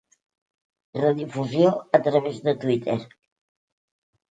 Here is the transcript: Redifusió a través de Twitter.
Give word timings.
Redifusió 0.99 1.69
a 1.99 2.01
través 2.09 2.41
de 2.49 2.57
Twitter. 2.65 2.99